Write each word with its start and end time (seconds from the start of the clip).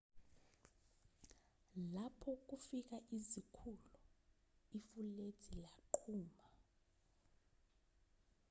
lapho 1.93 2.31
kufika 2.47 2.95
izikhulu 3.17 3.89
ifulethi 4.77 5.51
yaqhuma 5.63 6.45